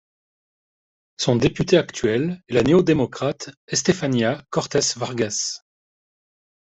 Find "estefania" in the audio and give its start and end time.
3.67-4.43